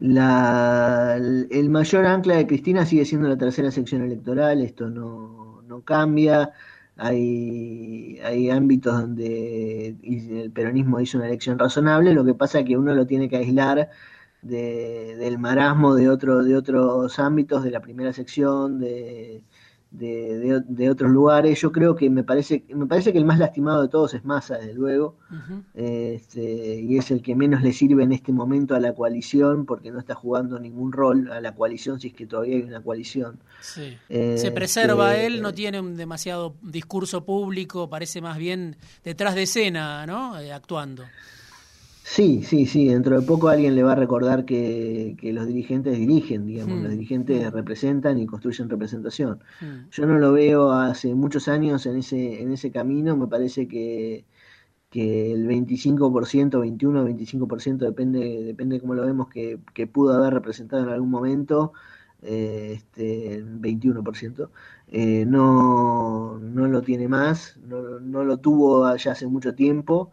el 0.00 1.70
mayor 1.70 2.06
ancla 2.06 2.36
de 2.36 2.46
Cristina 2.46 2.86
sigue 2.86 3.04
siendo 3.04 3.28
la 3.28 3.36
tercera 3.36 3.70
sección 3.70 4.02
electoral, 4.02 4.62
esto 4.62 4.88
no, 4.88 5.62
no 5.62 5.82
cambia. 5.82 6.50
Hay, 6.96 8.18
hay 8.22 8.50
ámbitos 8.50 9.00
donde 9.00 9.96
el 10.02 10.50
peronismo 10.52 11.00
hizo 11.00 11.18
una 11.18 11.28
elección 11.28 11.58
razonable, 11.58 12.12
lo 12.12 12.24
que 12.24 12.34
pasa 12.34 12.60
es 12.60 12.66
que 12.66 12.76
uno 12.76 12.94
lo 12.94 13.06
tiene 13.06 13.28
que 13.28 13.36
aislar 13.38 13.88
del 14.42 15.38
marasmo 15.38 15.94
de, 15.94 16.08
otro, 16.08 16.42
de 16.44 16.56
otros 16.56 17.18
ámbitos, 17.18 17.62
de 17.64 17.70
la 17.70 17.80
primera 17.80 18.12
sección, 18.12 18.78
de, 18.80 19.42
de, 19.90 20.90
otros 20.90 21.10
lugares. 21.10 21.60
Yo 21.60 21.72
creo 21.72 21.96
que 21.96 22.08
me 22.10 22.22
parece, 22.22 22.64
me 22.68 22.86
parece 22.86 23.12
que 23.12 23.18
el 23.18 23.24
más 23.24 23.38
lastimado 23.38 23.82
de 23.82 23.88
todos 23.88 24.14
es 24.14 24.24
Massa, 24.24 24.58
desde 24.58 24.74
luego, 24.74 25.16
este, 25.74 26.80
y 26.80 26.96
es 26.96 27.10
el 27.10 27.22
que 27.22 27.34
menos 27.34 27.62
le 27.62 27.72
sirve 27.72 28.02
en 28.02 28.12
este 28.12 28.32
momento 28.32 28.74
a 28.74 28.80
la 28.80 28.94
coalición, 28.94 29.66
porque 29.66 29.90
no 29.90 29.98
está 29.98 30.14
jugando 30.14 30.58
ningún 30.58 30.92
rol 30.92 31.30
a 31.32 31.40
la 31.40 31.54
coalición, 31.54 32.00
si 32.00 32.08
es 32.08 32.14
que 32.14 32.26
todavía 32.26 32.56
hay 32.56 32.62
una 32.62 32.80
coalición. 32.80 33.38
Se 33.60 33.98
este, 34.08 34.52
preserva 34.52 35.16
él, 35.16 35.42
no 35.42 35.52
tiene 35.52 35.80
un 35.80 35.96
demasiado 35.96 36.54
discurso 36.62 37.24
público, 37.24 37.90
parece 37.90 38.20
más 38.20 38.38
bien 38.38 38.76
detrás 39.04 39.34
de 39.34 39.42
escena, 39.42 40.06
¿no? 40.06 40.38
Eh, 40.38 40.52
actuando. 40.52 41.04
Sí, 42.12 42.42
sí, 42.42 42.66
sí. 42.66 42.88
Dentro 42.88 43.20
de 43.20 43.24
poco 43.24 43.48
alguien 43.48 43.76
le 43.76 43.84
va 43.84 43.92
a 43.92 43.94
recordar 43.94 44.44
que, 44.44 45.16
los 45.32 45.46
dirigentes 45.46 45.96
dirigen, 45.96 46.44
digamos, 46.44 46.80
los 46.80 46.88
hmm. 46.88 46.96
dirigentes 46.96 47.52
representan 47.52 48.18
y 48.18 48.26
construyen 48.26 48.68
representación. 48.68 49.38
Hmm. 49.60 49.88
Yo 49.92 50.06
no 50.06 50.18
lo 50.18 50.32
veo 50.32 50.72
hace 50.72 51.14
muchos 51.14 51.46
años 51.46 51.86
en 51.86 51.98
ese, 51.98 52.42
en 52.42 52.50
ese 52.50 52.72
camino. 52.72 53.16
Me 53.16 53.28
parece 53.28 53.68
que, 53.68 54.24
que 54.90 55.32
el 55.32 55.46
25%, 55.46 56.60
21, 56.60 57.06
25%, 57.06 57.78
depende, 57.78 58.42
depende 58.42 58.76
de 58.76 58.80
cómo 58.80 58.94
lo 58.94 59.06
vemos, 59.06 59.28
que, 59.28 59.60
que 59.72 59.86
pudo 59.86 60.12
haber 60.14 60.34
representado 60.34 60.82
en 60.82 60.88
algún 60.88 61.10
momento, 61.10 61.74
eh, 62.22 62.72
este, 62.74 63.44
21%, 63.44 64.50
eh, 64.88 65.24
no, 65.28 66.40
no 66.40 66.66
lo 66.66 66.82
tiene 66.82 67.06
más, 67.06 67.56
no, 67.68 68.00
no 68.00 68.24
lo 68.24 68.38
tuvo 68.38 68.96
ya 68.96 69.12
hace 69.12 69.28
mucho 69.28 69.54
tiempo 69.54 70.10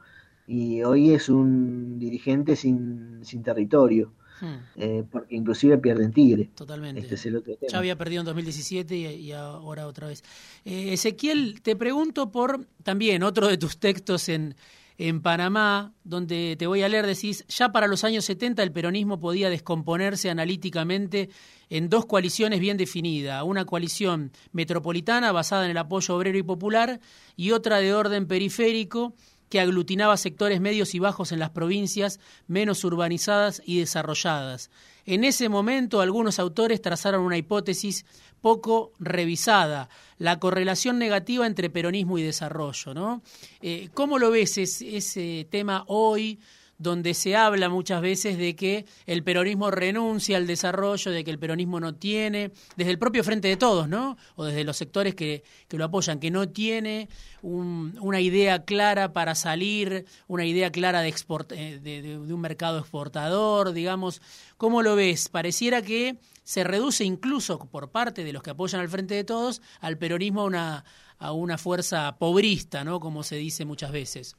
y 0.48 0.82
hoy 0.82 1.12
es 1.12 1.28
un 1.28 2.00
dirigente 2.00 2.56
sin, 2.56 3.20
sin 3.24 3.44
territorio. 3.44 4.14
Hmm. 4.40 4.56
Eh, 4.76 5.04
porque 5.12 5.36
inclusive 5.36 5.80
pierden 5.80 6.14
Tigre. 6.14 6.52
Totalmente. 6.54 7.02
Este 7.02 7.32
ya 7.70 7.78
había 7.78 7.98
perdido 7.98 8.22
en 8.22 8.28
2017 8.28 8.96
y, 8.96 9.32
ahora 9.32 9.88
otra 9.88 10.08
vez. 10.08 10.24
Eh, 10.64 10.94
Ezequiel, 10.94 11.62
te 11.64 11.76
pregunto 11.76 12.32
por 12.32 12.68
también 12.84 13.24
otro 13.24 13.48
de 13.48 13.58
tus 13.58 13.80
textos 13.80 14.30
en, 14.30 14.56
en 14.98 15.22
Panamá, 15.22 15.94
donde 16.04 16.56
te 16.58 16.68
voy 16.68 16.84
a 16.84 16.90
leer, 16.90 17.06
decís, 17.06 17.46
ya 17.48 17.72
para 17.72 17.88
los 17.88 18.04
años 18.04 18.26
70 18.26 18.62
el 18.64 18.72
peronismo 18.72 19.20
podía 19.20 19.50
descomponerse 19.50 20.30
analíticamente 20.30 21.30
en 21.70 21.90
dos 21.90 22.06
coaliciones 22.06 22.60
bien 22.60 22.78
definidas, 22.78 23.44
una 23.44 23.66
coalición 23.66 24.32
metropolitana 24.52 25.32
basada 25.32 25.66
en 25.66 25.72
el 25.72 25.78
apoyo 25.78 26.16
obrero 26.16 26.38
y 26.38 26.44
popular 26.44 27.00
y 27.36 27.52
otra 27.52 27.80
de 27.80 27.94
orden 27.94 28.28
periférico 28.28 29.14
que 29.50 29.60
aglutinaba 29.60 30.18
sectores 30.18 30.62
medios 30.62 30.94
y 30.96 31.00
bajos 31.00 31.32
en 31.32 31.40
las 31.40 31.52
provincias 31.52 32.20
menos 32.48 32.84
urbanizadas 32.84 33.62
y 33.66 33.80
desarrolladas. 33.80 34.70
En 35.06 35.24
ese 35.24 35.48
momento 35.48 36.02
algunos 36.02 36.38
autores 36.38 36.82
trazaron 36.82 37.22
una 37.22 37.38
hipótesis 37.38 38.06
poco 38.42 38.92
revisada, 39.00 39.90
la 40.18 40.40
correlación 40.40 41.00
negativa 41.00 41.48
entre 41.48 41.70
peronismo 41.70 42.18
y 42.18 42.24
desarrollo. 42.24 42.94
¿no? 42.94 43.22
Eh, 43.62 43.90
¿Cómo 43.94 44.20
lo 44.20 44.32
ves 44.32 44.58
ese 44.58 45.48
tema 45.50 45.86
hoy? 45.88 46.40
Donde 46.78 47.14
se 47.14 47.36
habla 47.36 47.70
muchas 47.70 48.02
veces 48.02 48.38
de 48.38 48.56
que 48.56 48.86
el 49.06 49.24
peronismo 49.24 49.72
renuncia 49.72 50.38
al 50.38 50.46
desarrollo, 50.46 51.12
de 51.12 51.24
que 51.24 51.32
el 51.32 51.40
peronismo 51.40 51.80
no 51.80 51.96
tiene, 51.96 52.52
desde 52.76 52.92
el 52.92 53.00
propio 53.00 53.24
Frente 53.24 53.48
de 53.48 53.58
Todos, 53.58 53.88
¿no? 53.88 54.18
O 54.36 54.46
desde 54.46 54.64
los 54.64 54.78
sectores 54.78 55.16
que, 55.16 55.44
lo 55.70 55.86
apoyan, 55.86 56.20
que 56.20 56.32
no 56.32 56.50
tiene 56.50 57.10
una 57.42 58.20
idea 58.20 58.66
clara 58.66 59.14
para 59.14 59.36
salir, 59.36 60.06
una 60.28 60.46
idea 60.46 60.72
clara 60.72 61.02
de, 61.02 61.14
eh, 61.52 61.80
de, 61.82 62.18
un 62.18 62.42
mercado 62.42 62.80
exportador, 62.80 63.74
digamos. 63.74 64.22
¿Cómo 64.58 64.82
lo 64.82 64.96
ves? 64.96 65.30
Pareciera 65.30 65.82
que 65.82 66.18
se 66.44 66.64
reduce 66.64 67.04
incluso 67.04 67.60
por 67.60 67.90
parte 67.90 68.24
de 68.24 68.34
los 68.34 68.44
que 68.44 68.52
apoyan 68.52 68.82
al 68.82 68.90
Frente 68.90 69.16
de 69.16 69.24
Todos 69.24 69.62
al 69.82 69.98
peronismo 69.98 70.42
a 70.42 70.46
una, 70.46 70.86
a 71.20 71.32
una 71.32 71.58
fuerza 71.58 72.18
pobrista, 72.18 72.84
¿no? 72.84 73.00
Como 73.00 73.24
se 73.24 73.36
dice 73.36 73.66
muchas 73.66 73.92
veces. 73.92 74.36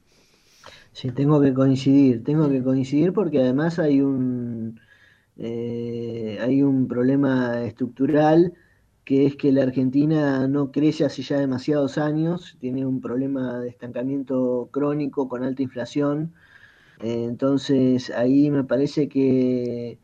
Sí, 0.99 1.13
tengo 1.13 1.41
que 1.41 1.55
coincidir, 1.55 2.25
tengo 2.25 2.49
que 2.51 2.61
coincidir 2.63 3.13
porque 3.13 3.39
además 3.41 3.79
hay 3.79 4.01
un 4.01 4.81
eh, 5.37 6.39
hay 6.41 6.63
un 6.63 6.89
problema 6.89 7.63
estructural 7.65 8.55
que 9.05 9.27
es 9.27 9.37
que 9.37 9.53
la 9.53 9.63
Argentina 9.65 10.49
no 10.49 10.73
crece 10.73 11.05
hace 11.05 11.23
ya 11.23 11.39
demasiados 11.39 11.99
años, 11.99 12.57
tiene 12.61 12.85
un 12.87 13.01
problema 13.01 13.61
de 13.61 13.69
estancamiento 13.69 14.69
crónico 14.73 15.29
con 15.29 15.45
alta 15.45 15.63
inflación, 15.63 16.35
eh, 17.01 17.25
entonces 17.25 18.11
ahí 18.11 18.51
me 18.51 18.65
parece 18.65 19.09
que, 19.09 19.99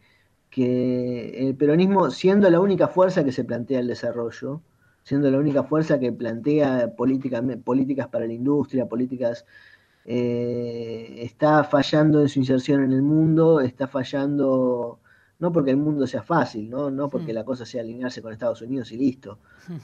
que 0.51 1.49
el 1.49 1.57
peronismo, 1.57 2.11
siendo 2.11 2.51
la 2.51 2.61
única 2.61 2.89
fuerza 2.89 3.25
que 3.25 3.33
se 3.33 3.45
plantea 3.45 3.81
el 3.81 3.89
desarrollo, 3.89 4.63
siendo 5.05 5.31
la 5.31 5.39
única 5.39 5.65
fuerza 5.65 5.99
que 6.01 6.13
plantea 6.13 6.95
políticas 6.97 8.09
para 8.09 8.27
la 8.27 8.33
industria, 8.33 8.87
políticas 8.89 9.45
eh, 10.07 11.17
está 11.19 11.65
fallando 11.65 12.21
en 12.21 12.29
su 12.29 12.39
inserción 12.39 12.85
en 12.85 12.93
el 12.93 13.03
mundo, 13.03 13.61
está 13.61 13.87
fallando, 13.89 15.01
no 15.39 15.53
porque 15.53 15.71
el 15.71 15.79
mundo 15.79 16.07
sea 16.07 16.23
fácil, 16.23 16.69
no, 16.69 16.91
no 16.91 17.09
porque 17.09 17.33
mm. 17.33 17.37
la 17.37 17.45
cosa 17.45 17.65
sea 17.65 17.83
alinearse 17.83 18.21
con 18.21 18.33
Estados 18.33 18.61
Unidos 18.63 18.93
y 18.93 18.99
listo. 18.99 19.39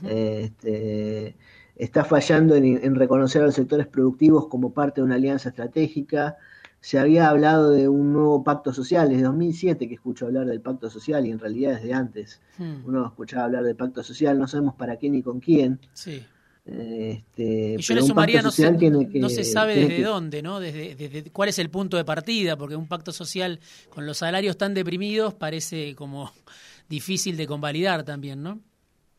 este, 0.05 1.37
está 1.77 2.05
fallando 2.05 2.55
en, 2.55 2.95
reconocer 2.95 3.43
a 3.43 3.47
los 3.47 3.55
sectores 3.55 3.87
productivos 3.87 4.49
como 4.49 4.75
parte 4.75 5.01
de 5.01 5.07
una 5.07 5.15
alianza 5.15 5.49
estratégica. 5.49 6.37
Se 6.83 6.99
había 6.99 7.29
hablado 7.29 7.71
de 7.71 7.89
un 7.89 8.13
nuevo 8.13 8.45
pacto 8.45 8.75
social, 8.75 9.09
desde 9.09 9.23
2007 9.23 9.89
que 9.89 9.95
escucho 9.95 10.27
hablar 10.27 10.47
del 10.47 10.61
pacto 10.61 10.91
social 10.91 11.27
y 11.27 11.31
en 11.31 11.39
realidad 11.39 11.75
desde 11.75 11.95
antes 11.95 12.41
hmm. 12.59 12.87
uno 12.87 13.07
escuchaba 13.07 13.45
hablar 13.45 13.65
del 13.65 13.77
pacto 13.77 14.03
social, 14.03 14.39
no 14.39 14.47
sabemos 14.47 14.75
para 14.75 14.99
qué 14.99 15.09
ni 15.09 15.23
con 15.23 15.41
quién. 15.41 15.81
Sí. 15.95 16.23
Este, 16.65 17.77
y 17.79 17.83
yo 17.83 17.95
le 17.95 18.03
sumaría, 18.03 18.43
no 18.43 18.51
se, 18.51 18.71
no 18.71 19.29
se 19.29 19.45
sabe 19.45 19.75
desde 19.75 20.03
dónde, 20.03 20.43
¿no? 20.43 20.61
Desde, 20.61 21.31
cuál 21.33 21.49
es 21.49 21.59
el 21.59 21.71
punto 21.71 21.97
de 21.97 22.05
partida, 22.05 22.57
porque 22.57 22.77
un 22.77 22.87
pacto 22.87 23.13
social 23.13 23.61
con 23.89 24.07
los 24.07 24.19
salarios 24.19 24.57
tan 24.57 24.75
deprimidos 24.75 25.35
parece 25.35 25.95
como 25.95 26.31
difícil 26.89 27.37
de 27.37 27.47
convalidar 27.47 28.05
también, 28.05 28.43
¿no? 28.43 28.61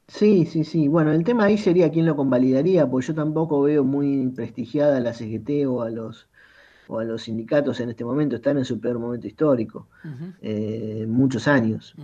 Sí, 0.08 0.46
sí, 0.46 0.64
sí. 0.64 0.88
Bueno, 0.88 1.14
el 1.14 1.24
tema 1.24 1.46
ahí 1.46 1.58
sería 1.58 1.90
quién 1.90 2.06
lo 2.06 2.16
convalidaría, 2.16 2.88
porque 2.88 3.08
yo 3.08 3.16
tampoco 3.16 3.62
veo 3.62 3.84
muy 3.84 4.28
prestigiada 4.30 4.98
a 4.98 5.00
la 5.00 5.14
CGT 5.14 5.66
o 5.68 5.82
a 5.82 5.90
los 5.90 6.28
o 6.92 7.00
a 7.00 7.06
los 7.06 7.24
sindicatos 7.24 7.80
en 7.80 7.90
este 7.90 8.04
momento, 8.04 8.36
están 8.36 8.58
en 8.58 8.66
su 8.66 8.78
peor 8.78 9.00
momento 9.00 9.26
histórico, 9.26 9.88
eh, 10.42 11.06
muchos 11.08 11.48
años, 11.48 11.96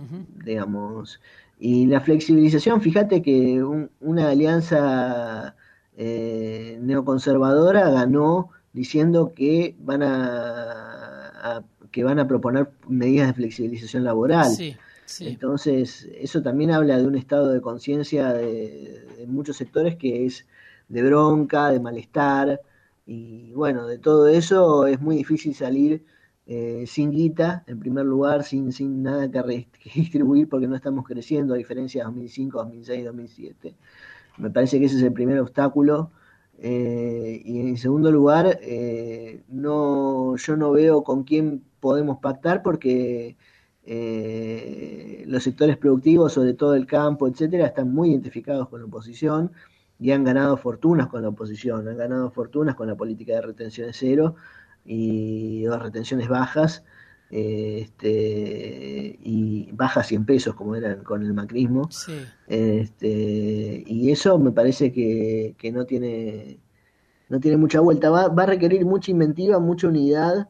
digamos. 0.42 1.20
Y 1.60 1.84
la 1.84 2.00
flexibilización, 2.00 2.80
fíjate 2.80 3.20
que 3.20 3.62
una 4.00 4.30
alianza 4.30 5.54
eh, 5.94 6.78
neoconservadora 6.80 7.90
ganó 7.90 8.48
diciendo 8.72 9.34
que 9.36 9.76
van 9.78 10.02
a, 10.02 11.62
que 11.92 12.02
van 12.02 12.18
a 12.18 12.26
proponer 12.26 12.70
medidas 12.88 13.26
de 13.28 13.34
flexibilización 13.34 14.04
laboral. 14.04 14.50
Entonces, 15.20 16.08
eso 16.18 16.40
también 16.40 16.70
habla 16.70 16.96
de 16.96 17.06
un 17.06 17.14
estado 17.14 17.52
de 17.52 17.60
conciencia 17.60 18.32
de, 18.32 19.04
muchos 19.26 19.58
sectores 19.58 19.96
que 19.96 20.24
es 20.24 20.46
de 20.88 21.02
bronca, 21.02 21.70
de 21.72 21.80
malestar, 21.80 22.62
y 23.08 23.54
bueno, 23.54 23.86
de 23.86 23.96
todo 23.98 24.28
eso 24.28 24.86
es 24.86 25.00
muy 25.00 25.16
difícil 25.16 25.54
salir 25.54 26.04
eh, 26.44 26.84
sin 26.86 27.10
guita, 27.10 27.64
en 27.66 27.80
primer 27.80 28.04
lugar, 28.04 28.44
sin, 28.44 28.70
sin 28.70 29.02
nada 29.02 29.30
que, 29.30 29.66
distribuir 29.94 30.46
porque 30.46 30.66
no 30.68 30.76
estamos 30.76 31.06
creciendo, 31.06 31.54
a 31.54 31.56
diferencia 31.56 32.02
de 32.02 32.04
2005, 32.04 32.58
2006, 32.58 33.04
2007. 33.06 33.76
Me 34.36 34.50
parece 34.50 34.78
que 34.78 34.84
ese 34.84 34.96
es 34.96 35.02
el 35.02 35.14
primer 35.14 35.40
obstáculo. 35.40 36.10
Eh, 36.58 37.40
y 37.46 37.60
en 37.60 37.78
segundo 37.78 38.12
lugar, 38.12 38.58
eh, 38.60 39.42
no, 39.48 40.36
yo 40.36 40.56
no 40.58 40.70
veo 40.72 41.02
con 41.02 41.24
quién 41.24 41.64
podemos 41.80 42.18
pactar 42.18 42.62
porque 42.62 43.36
los 45.26 45.42
sectores 45.42 45.78
productivos, 45.78 46.34
sobre 46.34 46.52
todo 46.52 46.74
el 46.74 46.84
campo, 46.86 47.26
etcétera, 47.26 47.68
están 47.68 47.90
muy 47.94 48.10
identificados 48.10 48.68
con 48.68 48.80
la 48.80 48.86
oposición 48.86 49.50
y 49.98 50.12
han 50.12 50.24
ganado 50.24 50.56
fortunas 50.56 51.08
con 51.08 51.22
la 51.22 51.28
oposición, 51.28 51.88
han 51.88 51.96
ganado 51.96 52.30
fortunas 52.30 52.74
con 52.74 52.86
la 52.86 52.96
política 52.96 53.34
de 53.34 53.42
retención 53.42 53.88
de 53.88 53.92
cero 53.92 54.36
y 54.84 55.64
las 55.66 55.82
retenciones 55.82 56.28
bajas, 56.28 56.84
eh, 57.30 57.80
este, 57.82 59.18
y 59.22 59.70
bajas 59.72 60.06
100 60.06 60.24
pesos 60.24 60.54
como 60.54 60.76
eran 60.76 61.02
con 61.04 61.22
el 61.22 61.34
macrismo. 61.34 61.88
Este, 62.46 63.84
y 63.86 64.10
eso 64.10 64.38
me 64.38 64.52
parece 64.52 64.92
que, 64.92 65.54
no 65.72 65.84
tiene 65.84 66.60
no 67.28 67.40
tiene 67.40 67.58
mucha 67.58 67.80
vuelta. 67.80 68.08
Va, 68.08 68.28
va, 68.28 68.44
a 68.44 68.46
requerir 68.46 68.86
mucha 68.86 69.10
inventiva, 69.10 69.58
mucha 69.58 69.88
unidad 69.88 70.48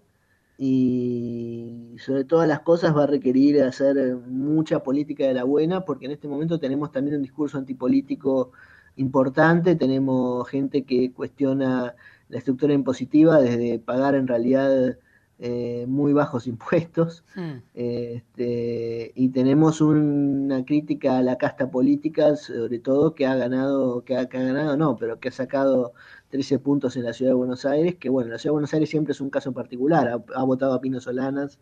y 0.57 1.97
sobre 1.99 2.25
todas 2.25 2.49
las 2.49 2.61
cosas 2.61 2.97
va 2.97 3.05
a 3.05 3.07
requerir 3.07 3.63
hacer 3.63 4.17
mucha 4.17 4.83
política 4.83 5.25
de 5.27 5.35
la 5.35 5.45
buena 5.45 5.85
porque 5.85 6.07
en 6.07 6.13
este 6.13 6.29
momento 6.29 6.59
tenemos 6.59 6.91
también 6.91 7.17
un 7.17 7.23
discurso 7.23 7.59
antipolítico 7.59 8.53
importante, 8.99 9.77
tenemos 9.77 10.49
gente 10.49 10.85
que 10.85 11.13
cuestiona 11.13 11.95
la 12.29 12.39
estructura 12.39 12.75
impositiva 12.75 13.41
desde 13.41 13.79
pagar 13.79 14.15
en 14.15 14.27
realidad 14.27 14.99
eh, 15.41 15.85
muy 15.87 16.13
bajos 16.13 16.47
impuestos. 16.49 17.25
Hmm. 17.35 17.63
este, 17.75 19.13
y 19.15 19.29
tenemos 19.29 19.81
una 19.81 20.65
crítica 20.65 21.19
a 21.19 21.23
la 21.23 21.39
casta 21.39 21.71
política, 21.71 22.37
sobre 22.37 22.81
todo 22.81 23.15
que 23.15 23.27
ha 23.27 23.37
ganado, 23.37 24.05
que 24.05 24.17
ha, 24.17 24.25
ganado 24.25 24.77
no, 24.77 24.97
pero 24.97 25.21
que 25.21 25.29
ha 25.29 25.33
sacado 25.33 25.93
13 26.31 26.59
puntos 26.59 26.97
en 26.97 27.05
la 27.05 27.13
ciudad 27.13 27.33
de 27.33 27.37
Buenos 27.37 27.65
Aires, 27.65 27.97
que 27.97 28.09
bueno, 28.09 28.31
la 28.31 28.39
ciudad 28.39 28.51
de 28.51 28.55
Buenos 28.55 28.75
Aires 28.75 28.91
siempre 28.91 29.13
es 29.13 29.21
un 29.21 29.31
caso 29.31 29.53
particular, 29.53 30.09
ha, 30.35 30.43
votado 30.45 30.75
a 30.75 30.81
Pino 30.81 31.01
Solanas, 31.01 31.59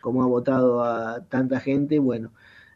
como 0.00 0.22
ha 0.24 0.26
votado 0.26 0.82
a 0.82 1.24
tanta 1.28 1.60
gente, 1.60 2.00
bueno, 2.00 2.32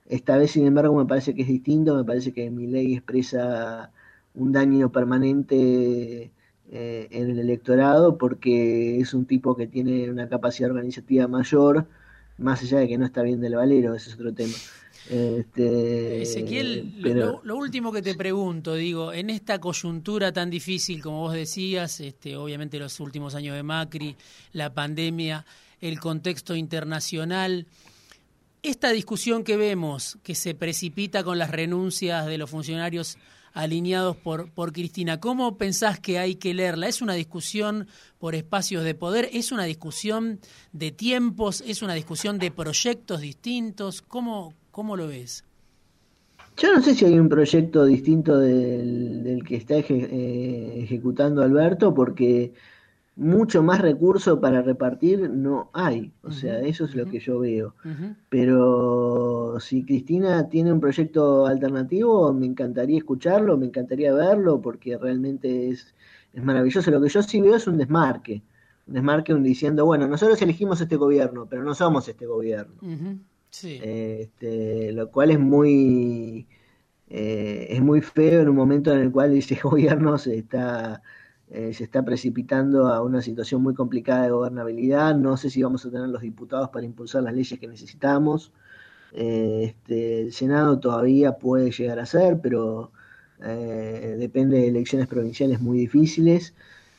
esta 0.09 0.37
vez 0.37 0.53
sin 0.53 0.67
embargo 0.67 0.97
me 0.97 1.07
parece 1.07 1.35
que 1.35 1.43
es 1.43 1.49
distinto, 1.49 1.95
me 1.97 2.05
parece 2.05 2.33
que 2.33 2.51
mi 2.51 2.67
ley 2.67 2.95
expresa 2.95 3.91
un 4.35 4.53
daño 4.53 4.93
permanente 4.93 6.31
eh, 6.71 7.09
en 7.11 7.31
el 7.31 7.39
electorado 7.39 8.19
porque 8.19 9.01
es 9.01 9.15
un 9.15 9.25
tipo 9.25 9.57
que 9.57 9.67
tiene 9.67 10.11
una 10.11 10.29
capacidad 10.29 10.71
organizativa 10.71 11.27
mayor, 11.29 11.87
más 12.39 12.63
allá 12.63 12.79
de 12.79 12.89
que 12.89 12.99
no 12.99 13.07
está 13.07 13.23
bien 13.23 13.41
del 13.41 13.55
valero, 13.55 13.95
ese 13.95 14.11
es 14.11 14.15
otro 14.17 14.33
tema. 14.33 14.55
Este, 15.09 16.23
Ezequiel, 16.23 16.95
lo, 17.45 17.57
último 17.57 17.93
que 17.93 18.03
te 18.03 18.17
pregunto, 18.17 18.75
digo, 18.75 19.13
en 19.13 19.31
esta 19.31 19.61
coyuntura 19.61 20.33
tan 20.33 20.51
difícil 20.51 21.01
como 21.01 21.21
vos 21.21 21.35
decías, 21.35 22.01
este, 22.01 22.37
obviamente 22.37 22.79
los 22.81 22.99
últimos 22.99 23.37
años 23.37 23.55
de 23.55 23.63
Macri, 23.63 24.17
la 24.53 24.75
pandemia, 24.75 25.47
el 25.81 26.01
contexto 26.01 26.57
internacional, 26.57 27.67
esta 28.69 28.91
discusión 28.91 29.45
que 29.45 29.57
vemos, 29.57 30.19
que 30.23 30.35
se 30.35 30.55
precipita 30.55 31.23
con 31.23 31.39
las 31.39 31.51
renuncias 31.51 32.27
de 32.27 32.39
los 32.39 32.51
funcionarios 32.51 33.17
alineados 33.53 34.17
por, 34.17 34.51
por 34.51 34.73
Cristina. 34.73 35.19
¿Cómo 35.19 35.57
pensás 35.57 35.99
que 35.99 36.19
hay 36.19 36.35
que 36.35 36.53
leerla? 36.53 36.89
¿Es 36.89 37.01
una 37.01 37.15
discusión 37.15 37.87
por 38.19 38.35
espacios 38.35 38.85
de 38.85 38.95
poder? 38.95 39.31
¿Es 39.33 39.51
una 39.53 39.65
discusión 39.65 40.41
de 40.73 40.91
tiempos? 40.91 41.63
¿Es 41.67 41.81
una 41.81 41.95
discusión 41.95 42.39
de 42.39 42.51
proyectos 42.51 43.21
distintos? 43.21 44.03
¿Cómo, 44.03 44.53
cómo 44.71 44.97
lo 44.97 45.07
ves? 45.09 45.45
Yo 46.59 46.75
no 46.75 46.83
sé 46.83 46.95
si 46.95 47.05
hay 47.05 47.19
un 47.19 47.29
proyecto 47.29 47.85
distinto 47.85 48.39
del, 48.39 49.43
que 49.47 49.57
está 49.57 49.77
eh, 49.77 50.81
ejecutando 50.83 51.43
Alberto, 51.43 51.95
porque 51.95 52.53
mucho 53.17 53.63
más 53.63 53.81
recursos 53.81 54.39
para 54.39 54.61
repartir 54.61 55.31
no 55.31 55.71
hay. 55.73 56.13
O 56.23 56.31
sea, 56.31 56.61
eso 56.61 56.85
es 56.85 56.95
lo 56.95 57.07
que 57.07 57.19
yo 57.19 57.39
veo. 57.39 57.75
Pero 58.29 59.57
si 59.59 59.85
Cristina 59.85 60.49
tiene 60.51 60.71
un 60.71 60.81
proyecto 60.81 61.47
alternativo, 61.47 62.33
me 62.35 62.45
encantaría 62.45 62.99
escucharlo, 62.99 63.57
me 63.57 63.67
encantaría 63.67 64.13
verlo, 64.13 64.61
porque 64.61 64.99
realmente 64.99 65.71
es, 65.71 65.95
es 66.35 66.45
maravilloso. 66.45 66.91
Lo 66.91 67.01
que 67.01 67.09
yo 67.09 67.23
sí 67.23 67.41
veo 67.41 67.57
es 67.57 67.67
un 67.67 67.79
desmarque. 67.79 68.43
Un 68.87 68.95
desmarque 68.95 69.35
diciendo, 69.37 69.87
bueno, 69.87 70.07
nosotros 70.07 70.41
elegimos 70.43 70.81
este 70.83 70.97
gobierno, 70.97 71.47
pero 71.49 71.65
no 71.65 71.75
somos 71.75 72.07
este 72.09 72.27
gobierno. 72.27 72.75
este, 73.63 74.93
lo 74.93 75.11
cual 75.11 75.31
es 75.31 75.41
muy... 75.41 76.47
Eh, 77.09 77.69
es 77.71 77.81
muy 77.81 78.01
feo 78.01 78.43
en 78.43 78.49
un 78.49 78.57
momento 78.57 78.93
en 78.93 78.99
el 78.99 79.13
cual 79.13 79.33
ese 79.33 79.55
gobierno 79.63 80.19
se 80.19 80.39
está 80.39 81.01
eh, 81.49 81.73
se 81.75 81.85
está 81.85 82.05
precipitando 82.05 82.89
a 82.89 83.03
una 83.03 83.23
situación 83.23 83.63
muy 83.63 83.75
complicada 83.75 84.25
de 84.25 84.31
gobernabilidad. 84.31 85.15
No 85.15 85.37
sé 85.37 85.49
si 85.49 85.63
vamos 85.63 85.87
a 85.87 85.91
tener 85.91 86.09
los 86.09 86.23
diputados 86.23 86.71
para 86.71 86.85
impulsar 86.85 87.23
las 87.23 87.35
leyes 87.35 87.59
que 87.61 87.69
necesitamos. 87.69 88.53
Eh, 89.13 89.63
este, 89.67 90.23
el 90.23 90.33
Senado 90.33 90.81
todavía 90.81 91.33
puede 91.39 91.71
llegar 91.71 92.01
a 92.01 92.07
ser, 92.07 92.41
pero 92.41 92.91
eh, 93.43 94.17
depende 94.19 94.59
de 94.59 94.69
elecciones 94.69 95.07
provinciales 95.07 95.61
muy 95.61 95.79
difíciles. 95.79 96.55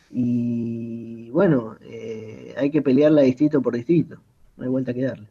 Y 0.09 1.29
bueno, 1.31 1.75
hay 2.55 2.71
que 2.71 2.81
pelearla 2.81 3.23
distrito 3.23 3.61
por 3.61 3.75
distrito. 3.75 4.21
No 4.55 4.63
hay 4.63 4.69
vuelta 4.69 4.93
que 4.93 5.03
darle. 5.03 5.27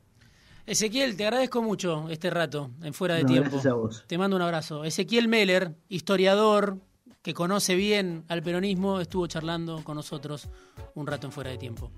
Ezequiel, 0.66 1.16
te 1.16 1.24
agradezco 1.24 1.62
mucho 1.62 2.10
este 2.10 2.28
rato 2.28 2.70
en 2.82 2.92
Fuera 2.92 3.14
de 3.14 3.24
Tiempo. 3.24 3.58
Te 4.06 4.18
mando 4.18 4.36
un 4.36 4.42
abrazo. 4.42 4.84
Ezequiel 4.84 5.28
Meller, 5.28 5.72
historiador, 5.88 6.78
que 7.26 7.34
conoce 7.34 7.74
bien 7.74 8.22
al 8.28 8.40
peronismo, 8.40 9.00
estuvo 9.00 9.26
charlando 9.26 9.82
con 9.82 9.96
nosotros 9.96 10.48
un 10.94 11.08
rato 11.08 11.26
en 11.26 11.32
fuera 11.32 11.50
de 11.50 11.58
tiempo. 11.58 11.90